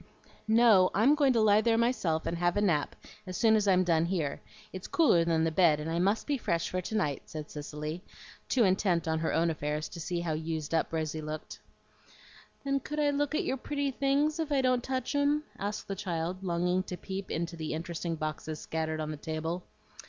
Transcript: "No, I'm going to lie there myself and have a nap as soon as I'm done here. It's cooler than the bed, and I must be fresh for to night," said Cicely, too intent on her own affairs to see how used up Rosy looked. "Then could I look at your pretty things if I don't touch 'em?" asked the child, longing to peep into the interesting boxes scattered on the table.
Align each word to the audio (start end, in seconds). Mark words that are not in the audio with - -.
"No, 0.47 0.89
I'm 0.95 1.13
going 1.13 1.31
to 1.33 1.41
lie 1.41 1.61
there 1.61 1.77
myself 1.77 2.25
and 2.25 2.35
have 2.39 2.57
a 2.57 2.61
nap 2.61 2.95
as 3.27 3.37
soon 3.37 3.55
as 3.55 3.67
I'm 3.67 3.83
done 3.83 4.05
here. 4.05 4.41
It's 4.73 4.87
cooler 4.87 5.23
than 5.23 5.43
the 5.43 5.51
bed, 5.51 5.79
and 5.79 5.91
I 5.91 5.99
must 5.99 6.25
be 6.25 6.39
fresh 6.39 6.69
for 6.71 6.81
to 6.81 6.95
night," 6.95 7.21
said 7.27 7.51
Cicely, 7.51 8.03
too 8.49 8.63
intent 8.63 9.07
on 9.07 9.19
her 9.19 9.31
own 9.31 9.51
affairs 9.51 9.87
to 9.89 9.99
see 9.99 10.21
how 10.21 10.33
used 10.33 10.73
up 10.73 10.91
Rosy 10.91 11.21
looked. 11.21 11.59
"Then 12.63 12.79
could 12.79 12.99
I 12.99 13.11
look 13.11 13.35
at 13.35 13.45
your 13.45 13.57
pretty 13.57 13.91
things 13.91 14.39
if 14.39 14.51
I 14.51 14.61
don't 14.61 14.83
touch 14.83 15.13
'em?" 15.13 15.43
asked 15.59 15.87
the 15.87 15.93
child, 15.95 16.43
longing 16.43 16.81
to 16.81 16.97
peep 16.97 17.29
into 17.29 17.55
the 17.55 17.73
interesting 17.75 18.15
boxes 18.15 18.59
scattered 18.59 18.99
on 18.99 19.11
the 19.11 19.17
table. 19.17 19.65